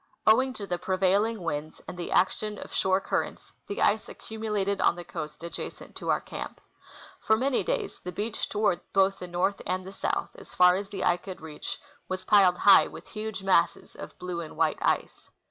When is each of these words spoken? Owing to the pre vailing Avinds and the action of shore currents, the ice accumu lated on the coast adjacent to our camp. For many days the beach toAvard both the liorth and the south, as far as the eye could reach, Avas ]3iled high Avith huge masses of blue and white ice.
Owing 0.25 0.53
to 0.55 0.65
the 0.65 0.79
pre 0.79 0.97
vailing 0.97 1.37
Avinds 1.37 1.79
and 1.87 1.95
the 1.95 2.11
action 2.11 2.57
of 2.57 2.73
shore 2.73 2.99
currents, 2.99 3.51
the 3.67 3.83
ice 3.83 4.07
accumu 4.07 4.49
lated 4.49 4.81
on 4.83 4.95
the 4.95 5.03
coast 5.03 5.43
adjacent 5.43 5.95
to 5.97 6.09
our 6.09 6.19
camp. 6.19 6.59
For 7.19 7.37
many 7.37 7.63
days 7.63 7.99
the 8.03 8.11
beach 8.11 8.49
toAvard 8.49 8.81
both 8.93 9.19
the 9.19 9.27
liorth 9.27 9.61
and 9.63 9.85
the 9.85 9.93
south, 9.93 10.31
as 10.39 10.55
far 10.55 10.75
as 10.75 10.89
the 10.89 11.03
eye 11.03 11.17
could 11.17 11.39
reach, 11.39 11.77
Avas 12.09 12.25
]3iled 12.25 12.57
high 12.57 12.87
Avith 12.87 13.09
huge 13.09 13.43
masses 13.43 13.95
of 13.95 14.17
blue 14.17 14.41
and 14.41 14.57
white 14.57 14.79
ice. 14.81 15.29